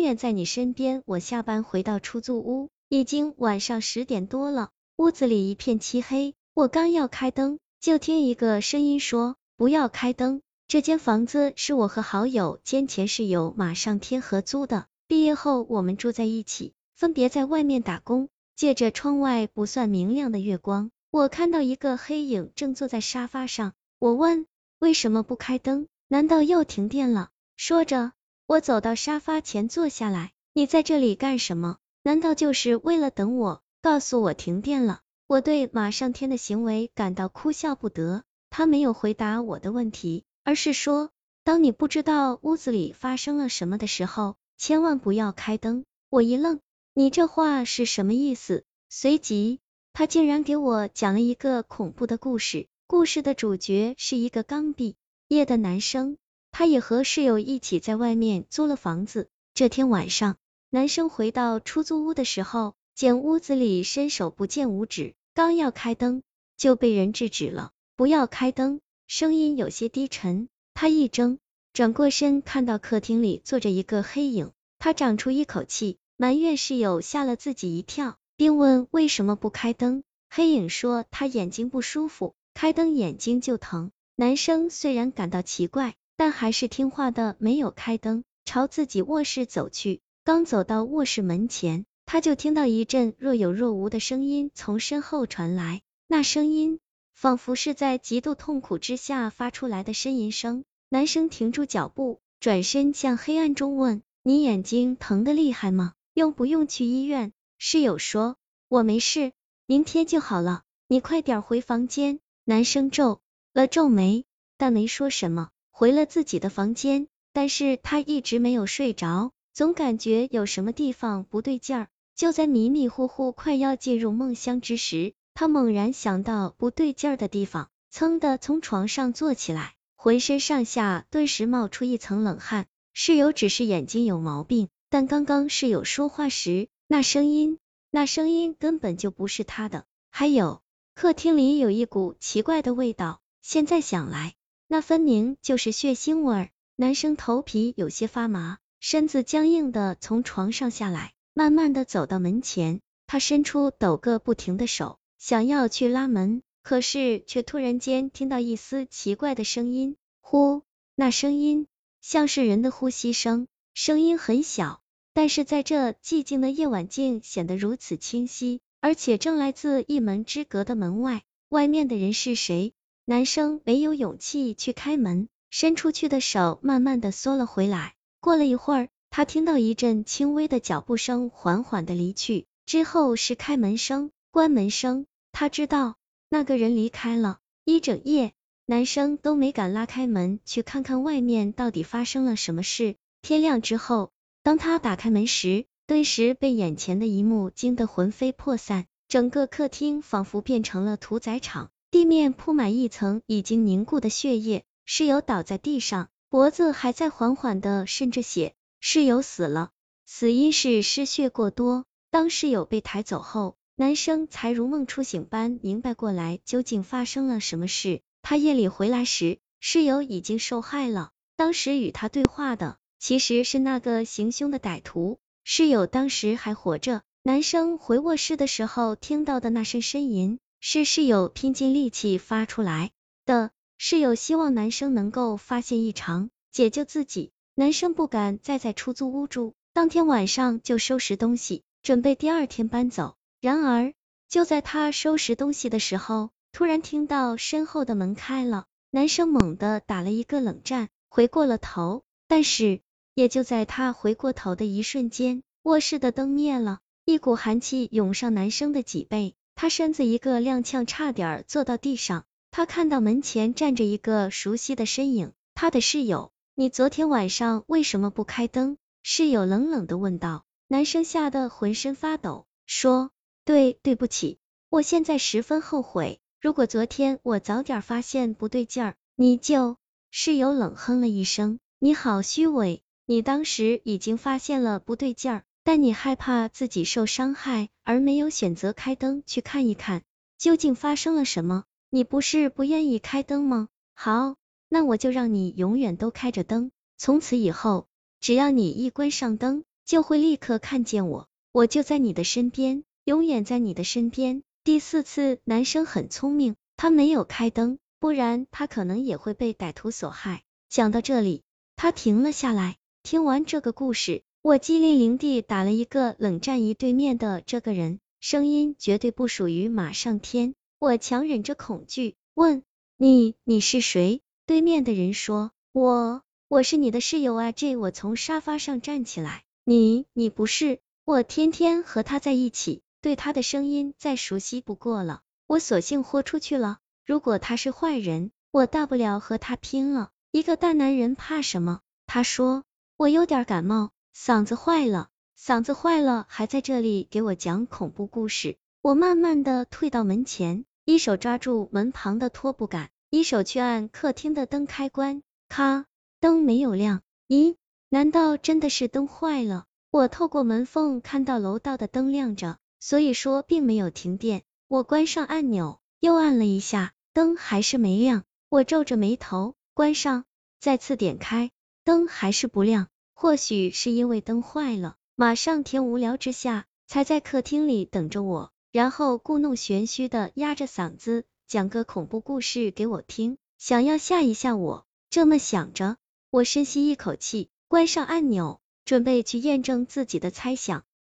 [0.00, 1.02] 远在你身边。
[1.06, 6.34] 我下班回到出租屋，已经晚上十点多了，屋子里一片漆黑。
[6.54, 14.86] 我刚要开灯，就听一个声音说：“不要开灯。”这间房子是我和好友兼前室友马上天合租的。
[15.08, 18.28] 毕业后我们住在一起，分别在外面打工。
[18.54, 23.72] 借着窗外不算明亮的月光，我看到一个黑影正坐在沙发上。
[23.98, 24.46] 我问
[24.78, 25.88] ：“为什么不开灯？
[26.08, 28.12] 难道又停电了？”说着。
[28.50, 31.76] 我走到沙发前坐下来，你在这里干什么？
[32.02, 33.62] 难道就是为了等我？
[33.80, 35.02] 告诉我停电了。
[35.28, 38.24] 我对马上天的行为感到哭笑不得。
[38.50, 41.10] 他没有回答我的问题，而是说，
[41.44, 45.84] 当你不知道屋子里发生了什么的时候，千万不要开灯。
[46.08, 46.58] 我一愣，
[46.92, 48.64] 你这话是什么意思？
[48.88, 49.60] 随即，
[49.92, 52.66] 他竟然给我讲了一个恐怖的故事。
[52.88, 54.96] 故事的主角是一个刚毕
[55.28, 56.16] 业的男生。
[56.52, 59.28] 他也和室友一起在外面租了房子。
[59.54, 60.36] 这天晚上，
[60.70, 66.22] 男生回到出租屋的时候，见屋子里伸手不见五指，刚要开灯，
[66.56, 67.72] 就被人制止了。
[67.96, 70.48] 不要开灯，声音有些低沉。
[70.74, 71.38] 他一怔，
[71.72, 74.52] 转过身，看到客厅里坐着一个黑影。
[74.78, 80.02] 他长出一口气，埋怨室友吓了自己一跳，并问为什么不开灯。
[80.30, 83.90] 黑影说他眼睛不舒服，开灯眼睛就疼。
[84.16, 85.96] 男生虽然感到奇怪。
[86.20, 90.02] 但还是听话的，没有开灯，朝自己卧室走去。
[90.22, 96.78] 刚走到卧室门前，他就听到一阵若有若无的声音从身后传来，那声音
[97.14, 100.64] 仿佛是在极度痛苦之下发出来的呻吟声。
[100.90, 105.94] 男生停住脚步，转身向黑暗中问：“你眼睛疼的厉害吗？
[106.12, 108.36] 用不用去医院？”室友说
[108.68, 109.32] ：“我没事，
[109.64, 110.64] 明天就好了。
[110.86, 113.22] 你快点回房间。”男生皱
[113.54, 114.26] 了皱眉，
[114.58, 115.48] 但没说什么。
[115.80, 121.88] 回了自己的房间，但是他一直没有睡着，总感觉有什么地方不对劲儿。
[122.14, 132.66] 就在迷迷糊糊快要进入梦乡之时，他猛然想到不对劲儿的地方，噌的从床上坐起来，浑身上下顿时冒出一层冷汗。
[132.92, 137.56] 室友只是眼睛有毛病，但刚刚室友说话时，那声音，
[137.90, 139.86] 那声音根本就不是他的。
[140.10, 140.60] 还有，
[140.94, 144.34] 客厅里有一股奇怪的味道，现在想来。
[144.72, 160.62] 那分明就是血腥味儿，男生头皮有些发麻，身子僵硬的从床上下来，慢慢的走到门前，他伸出抖个不停的手，想要去拉门，可是却突然间听到一丝奇怪的声音，呼，
[160.94, 161.66] 那声音
[162.00, 164.82] 像是人的呼吸声，声音很小，
[165.12, 172.72] 但是在这寂静的夜晚竟显得如此清晰，而且正来自一门之隔的门外，外面的人是谁？
[173.10, 177.94] 男生没有勇气去开门，伸出去的手慢慢的缩了回来。
[178.20, 185.06] 过了一会儿，他听到一阵轻微的脚步声缓缓的离去，之后是开门声、关门声。
[185.32, 185.96] 他知道
[186.28, 187.40] 那个人离开了。
[187.64, 188.32] 一整夜，
[188.64, 192.94] 男生都没敢拉开门去看看外面到底发生了什么事。
[193.22, 194.12] 天亮之后，
[194.44, 201.72] 当他打开门时，顿时被眼前的一幕惊得魂飞魄散，整个客厅仿佛变成了屠宰场。
[201.90, 208.54] 地面铺满一层已经凝固的血液，室友倒在地上，脖子还在缓缓的渗着血。
[208.78, 209.70] 室友死了，
[210.06, 211.84] 死因是失血过多。
[212.12, 218.02] 当室友被抬走后，男生才如梦初醒般明白过来究竟发生了什么事。
[218.22, 221.10] 他夜里回来时，室友已经受害了。
[221.34, 227.02] 当时与他对话的其实是那个行凶的歹徒，室友当时还活着。
[227.24, 230.38] 男生回卧室的时候听到的那声呻吟。
[230.62, 232.90] 是室友拼尽力气发出来
[233.24, 237.32] 的，室友希望男生能够发现异常，解救自己。
[237.54, 243.16] 男生不敢再在出租屋住，当天晚上就收拾东西，准备第二天搬走。
[243.40, 243.94] 然而，
[244.28, 252.04] 就在他收拾东西的时候，突然听到身后的门开了，男生猛地打了一个冷战，回过了头。
[252.28, 252.82] 但是，
[253.14, 259.34] 也就在他回过头的一瞬间，卧室的灯灭了，一股寒气涌上男生的脊背。
[259.60, 262.24] 他身子一个踉跄，差点坐到地上。
[262.50, 266.32] 他看到门前站着一个熟悉的身影，他的室友。
[266.54, 268.78] 你昨天晚上为什么不开灯？
[269.02, 270.46] 室友冷冷的问道。
[270.66, 273.10] 男生吓得浑身发抖，说：
[273.44, 274.38] 对，对不起，
[274.70, 276.22] 我现在十分后悔。
[276.40, 279.76] 如果昨天我早点发现不对劲儿，你就……
[280.10, 285.44] 室友冷哼了一声，你好虚伪，你当时已经发现了不对劲儿。
[285.62, 290.02] 但你害怕自己受伤害，而没有选择开灯去看一看
[290.38, 291.64] 究竟发生了什么。
[291.90, 293.68] 你不是不愿意开灯吗？
[293.94, 294.36] 好，
[294.68, 296.70] 那我就让你永远都开着灯。
[296.96, 297.88] 从此以后，
[298.20, 304.42] 只要你一关上灯，就会立刻看见我，我就在你的身边，永远在你的身边。
[304.62, 310.42] 第四次，男生很聪明，他没有开灯，不然他可能也会被歹徒所害。
[310.68, 311.42] 讲到这里，
[311.76, 312.76] 他停了下来。
[313.02, 320.54] 听完这个故事，我机灵灵地打了一个冷战一对面的这个人，声音绝对不属于马上天。
[320.78, 322.62] 我强忍着恐惧问
[322.96, 330.78] ：“你，你是谁？”对面的人说：“我，我是你的室友啊。”这我从沙发上站起来：“你，你不是？
[331.04, 336.78] 我天天和他在一起。”对他的声音再熟悉不过了，我索性豁出去了。
[337.04, 340.10] 如果他是坏人，我大不了和他拼了。
[340.32, 341.80] 一个大男人怕什么？
[342.06, 342.64] 他说，
[342.96, 345.08] 我有点感冒，嗓子坏了，
[345.38, 348.58] 嗓子坏了，还在这里给我讲恐怖故事。
[348.82, 355.22] 我慢慢的退到门前，一手抓住门旁的拖布杆，一手去按客厅的灯开关。
[355.48, 355.86] 咔，
[356.20, 357.02] 灯没有亮。
[357.28, 357.56] 咦，
[357.88, 359.66] 难道真的是灯坏了？
[359.90, 362.58] 我透过门缝看到楼道的灯亮着。
[362.82, 368.24] 所以说并没有停电，我关上按钮，又按了一下，灯还是没亮。
[368.48, 370.24] 我皱着眉头，关上，
[370.60, 371.50] 再次点开，
[371.84, 372.88] 灯还是不亮。
[373.22, 384.86] 或许是因为灯坏了，马上天无聊之下，才在客厅里等着我，然后故弄玄虚的压着嗓子讲个恐怖故事给我听，想要吓一吓我。
[385.10, 385.98] 这么想着，
[386.30, 390.86] 我深吸一口气，关上按钮，准备去验证自己的猜想。